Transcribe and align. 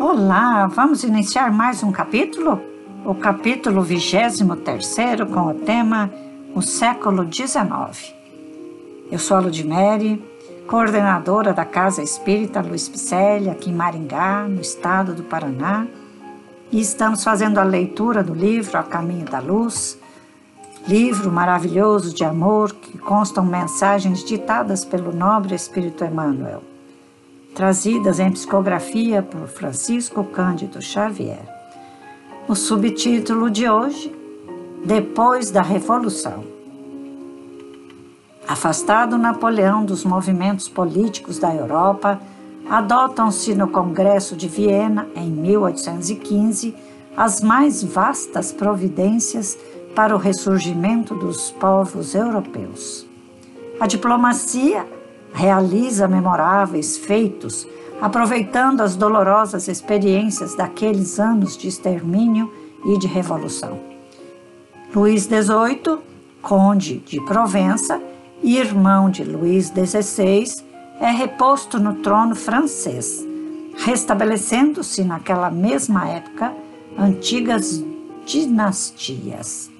Olá, 0.00 0.68
vamos 0.68 1.02
iniciar 1.02 1.50
mais 1.50 1.82
um 1.82 1.90
capítulo? 1.90 2.62
O 3.04 3.16
capítulo 3.16 3.82
23 3.82 4.42
com 5.28 5.40
o 5.48 5.54
tema 5.54 6.08
O 6.54 6.62
século 6.62 7.26
XIX. 7.28 8.14
Eu 9.10 9.18
sou 9.18 9.36
a 9.36 9.40
Ludmere, 9.40 10.24
coordenadora 10.68 11.52
da 11.52 11.64
Casa 11.64 12.00
Espírita 12.00 12.60
Luiz 12.60 12.88
Picelli, 12.88 13.50
aqui 13.50 13.70
em 13.70 13.74
Maringá, 13.74 14.46
no 14.46 14.60
estado 14.60 15.14
do 15.14 15.24
Paraná, 15.24 15.84
e 16.70 16.80
estamos 16.80 17.24
fazendo 17.24 17.58
a 17.58 17.64
leitura 17.64 18.22
do 18.22 18.32
livro 18.32 18.78
A 18.78 18.84
Caminho 18.84 19.26
da 19.26 19.40
Luz, 19.40 19.98
livro 20.86 21.28
maravilhoso 21.32 22.14
de 22.14 22.22
amor 22.22 22.72
que 22.72 22.96
constam 22.98 23.44
mensagens 23.44 24.22
ditadas 24.22 24.84
pelo 24.84 25.12
nobre 25.12 25.56
Espírito 25.56 26.04
Emmanuel 26.04 26.67
trazidas 27.58 28.20
em 28.20 28.30
psicografia 28.30 29.20
por 29.20 29.48
Francisco 29.48 30.22
Cândido 30.22 30.80
Xavier. 30.80 31.42
O 32.46 32.54
subtítulo 32.54 33.50
de 33.50 33.68
hoje: 33.68 34.14
Depois 34.84 35.50
da 35.50 35.60
Revolução. 35.60 36.44
Afastado 38.46 39.18
Napoleão 39.18 39.84
dos 39.84 40.04
movimentos 40.04 40.68
políticos 40.68 41.40
da 41.40 41.52
Europa, 41.52 42.20
adotam-se 42.70 43.52
no 43.56 43.66
Congresso 43.66 44.36
de 44.36 44.46
Viena, 44.46 45.08
em 45.16 45.28
1815, 45.28 46.76
as 47.16 47.42
mais 47.42 47.82
vastas 47.82 48.52
providências 48.52 49.58
para 49.96 50.14
o 50.14 50.18
ressurgimento 50.18 51.12
dos 51.12 51.50
povos 51.50 52.14
europeus. 52.14 53.04
A 53.80 53.86
diplomacia 53.88 54.86
realiza 55.32 56.08
memoráveis 56.08 56.96
feitos, 56.96 57.66
aproveitando 58.00 58.80
as 58.80 58.96
dolorosas 58.96 59.68
experiências 59.68 60.54
daqueles 60.54 61.18
anos 61.18 61.56
de 61.56 61.68
extermínio 61.68 62.52
e 62.84 62.98
de 62.98 63.06
revolução. 63.06 63.80
Luís 64.94 65.24
XVIII, 65.24 65.98
conde 66.40 66.98
de 66.98 67.20
Provença 67.24 68.00
e 68.42 68.56
irmão 68.56 69.10
de 69.10 69.24
Luís 69.24 69.66
XVI, 69.66 70.64
é 71.00 71.10
reposto 71.10 71.78
no 71.78 71.96
trono 71.96 72.34
francês, 72.34 73.24
restabelecendo-se 73.76 75.04
naquela 75.04 75.50
mesma 75.50 76.08
época 76.08 76.52
antigas 76.96 77.82
dinastias. 78.24 79.70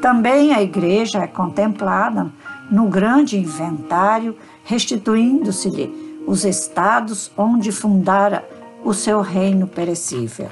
Também 0.00 0.54
a 0.54 0.62
igreja 0.62 1.18
é 1.18 1.26
contemplada 1.26 2.32
no 2.70 2.86
grande 2.86 3.38
inventário 3.38 4.36
restituindo-se-lhe 4.68 6.22
os 6.26 6.44
estados 6.44 7.32
onde 7.38 7.72
fundara 7.72 8.46
o 8.84 8.92
seu 8.92 9.22
reino 9.22 9.66
perecível. 9.66 10.50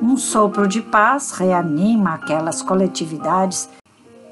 Um 0.00 0.16
sopro 0.16 0.66
de 0.66 0.80
paz 0.80 1.32
reanima 1.32 2.14
aquelas 2.14 2.62
coletividades 2.62 3.68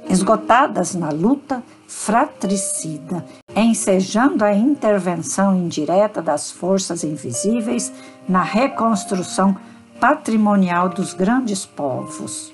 esgotadas 0.08 0.94
na 0.94 1.10
luta 1.10 1.62
fratricida, 1.86 3.22
ensejando 3.54 4.42
a 4.42 4.54
intervenção 4.54 5.54
indireta 5.54 6.22
das 6.22 6.50
forças 6.50 7.04
invisíveis 7.04 7.92
na 8.26 8.42
reconstrução 8.42 9.54
patrimonial 10.00 10.88
dos 10.88 11.12
grandes 11.12 11.66
povos. 11.66 12.53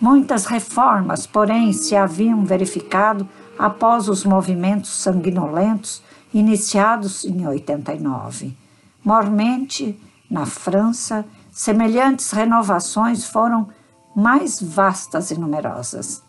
Muitas 0.00 0.46
reformas, 0.46 1.26
porém, 1.26 1.72
se 1.72 1.96
haviam 1.96 2.44
verificado 2.44 3.28
após 3.58 4.08
os 4.08 4.24
movimentos 4.24 4.90
sanguinolentos 4.90 6.02
iniciados 6.32 7.24
em 7.24 7.46
89. 7.46 8.56
Mormente, 9.04 10.00
na 10.30 10.46
França, 10.46 11.24
semelhantes 11.50 12.30
renovações 12.30 13.24
foram 13.24 13.68
mais 14.14 14.60
vastas 14.60 15.30
e 15.30 15.38
numerosas. 15.38 16.22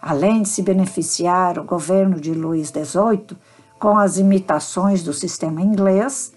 Além 0.00 0.42
de 0.42 0.48
se 0.48 0.62
beneficiar 0.62 1.58
o 1.58 1.64
governo 1.64 2.20
de 2.20 2.32
Luís 2.32 2.68
XVIII 2.68 3.36
com 3.78 3.98
as 3.98 4.18
imitações 4.18 5.02
do 5.02 5.12
sistema 5.12 5.60
inglês, 5.60 6.32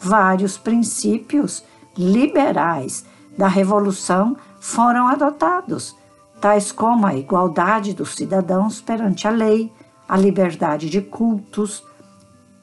vários 0.00 0.58
princípios 0.58 1.62
liberais 1.96 3.04
da 3.36 3.46
Revolução 3.46 4.36
foram 4.62 5.08
adotados 5.08 5.96
tais 6.40 6.70
como 6.70 7.04
a 7.04 7.16
igualdade 7.16 7.92
dos 7.94 8.14
cidadãos 8.14 8.80
perante 8.80 9.26
a 9.26 9.30
lei, 9.30 9.72
a 10.08 10.16
liberdade 10.16 10.88
de 10.88 11.00
cultos, 11.00 11.84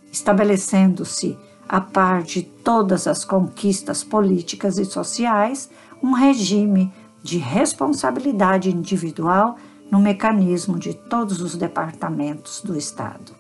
estabelecendo-se, 0.10 1.38
a 1.68 1.82
par 1.82 2.24
de 2.24 2.42
todas 2.42 3.06
as 3.06 3.26
conquistas 3.26 4.02
políticas 4.02 4.78
e 4.78 4.86
sociais, 4.86 5.70
um 6.02 6.14
regime 6.14 6.92
de 7.22 7.38
responsabilidade 7.38 8.72
individual 8.72 9.58
no 9.92 10.00
mecanismo 10.00 10.80
de 10.80 10.94
todos 10.94 11.42
os 11.42 11.56
departamentos 11.56 12.62
do 12.62 12.78
Estado. 12.78 13.34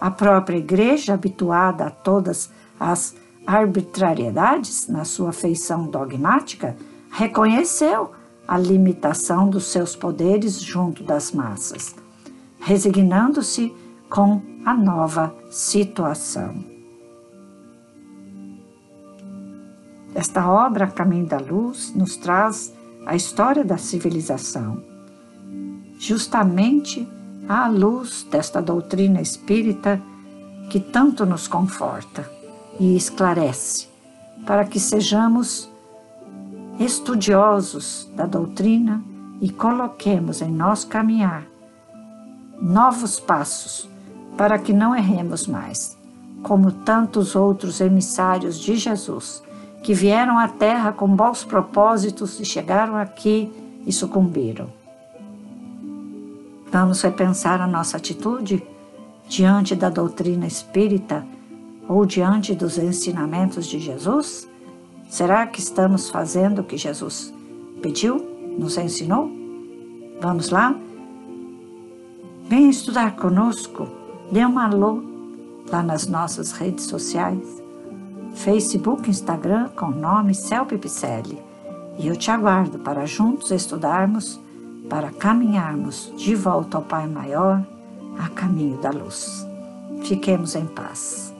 A 0.00 0.12
própria 0.12 0.58
Igreja, 0.58 1.14
habituada 1.14 1.86
a 1.86 1.90
todas 1.90 2.50
as 2.78 3.16
arbitrariedades 3.44 4.86
na 4.86 5.04
sua 5.04 5.32
feição 5.32 5.88
dogmática, 5.88 6.76
reconheceu 7.14 8.10
a 8.46 8.58
limitação 8.58 9.48
dos 9.48 9.66
seus 9.66 9.94
poderes 9.94 10.60
junto 10.60 11.04
das 11.04 11.30
massas, 11.30 11.94
resignando-se 12.58 13.72
com 14.10 14.42
a 14.66 14.74
nova 14.74 15.32
situação. 15.48 16.56
Esta 20.12 20.50
obra, 20.50 20.88
Caminho 20.88 21.26
da 21.26 21.38
Luz, 21.38 21.94
nos 21.94 22.16
traz 22.16 22.74
a 23.06 23.14
história 23.14 23.64
da 23.64 23.78
civilização, 23.78 24.82
justamente 26.00 27.08
à 27.48 27.68
luz 27.68 28.26
desta 28.28 28.60
doutrina 28.60 29.20
espírita 29.20 30.02
que 30.68 30.80
tanto 30.80 31.24
nos 31.24 31.46
conforta 31.46 32.28
e 32.80 32.96
esclarece, 32.96 33.86
para 34.44 34.64
que 34.64 34.80
sejamos 34.80 35.72
estudiosos 36.78 38.08
da 38.14 38.26
doutrina 38.26 39.02
e 39.40 39.50
coloquemos 39.50 40.42
em 40.42 40.50
nosso 40.50 40.88
caminhar 40.88 41.46
novos 42.60 43.20
passos 43.20 43.88
para 44.36 44.58
que 44.58 44.72
não 44.72 44.94
erremos 44.94 45.46
mais, 45.46 45.96
como 46.42 46.72
tantos 46.72 47.36
outros 47.36 47.80
emissários 47.80 48.58
de 48.58 48.76
Jesus 48.76 49.42
que 49.82 49.92
vieram 49.92 50.38
à 50.38 50.48
Terra 50.48 50.92
com 50.92 51.06
bons 51.08 51.44
propósitos 51.44 52.40
e 52.40 52.44
chegaram 52.44 52.96
aqui 52.96 53.52
e 53.86 53.92
sucumbiram. 53.92 54.68
Vamos 56.72 57.02
repensar 57.02 57.60
a 57.60 57.66
nossa 57.66 57.98
atitude 57.98 58.66
diante 59.28 59.76
da 59.76 59.90
doutrina 59.90 60.46
espírita 60.46 61.24
ou 61.86 62.06
diante 62.06 62.54
dos 62.54 62.78
ensinamentos 62.78 63.66
de 63.66 63.78
Jesus? 63.78 64.48
Será 65.08 65.46
que 65.46 65.60
estamos 65.60 66.10
fazendo 66.10 66.60
o 66.60 66.64
que 66.64 66.76
Jesus 66.76 67.32
pediu, 67.82 68.16
nos 68.58 68.76
ensinou? 68.78 69.30
Vamos 70.20 70.50
lá? 70.50 70.74
Venha 72.48 72.70
estudar 72.70 73.16
conosco, 73.16 73.88
dê 74.30 74.44
um 74.44 74.58
alô 74.58 75.02
lá 75.70 75.82
nas 75.82 76.06
nossas 76.06 76.52
redes 76.52 76.84
sociais, 76.84 77.62
Facebook, 78.34 79.08
Instagram, 79.08 79.68
com 79.76 79.86
o 79.86 79.94
nome 79.94 80.34
Celpe 80.34 80.76
Picelli. 80.76 81.38
E 81.98 82.06
eu 82.06 82.16
te 82.16 82.30
aguardo 82.30 82.78
para 82.78 83.06
juntos 83.06 83.50
estudarmos, 83.50 84.40
para 84.88 85.10
caminharmos 85.10 86.12
de 86.16 86.34
volta 86.34 86.76
ao 86.76 86.82
Pai 86.82 87.06
Maior, 87.06 87.64
a 88.18 88.28
caminho 88.28 88.76
da 88.78 88.90
luz. 88.90 89.46
Fiquemos 90.02 90.54
em 90.54 90.66
paz. 90.66 91.33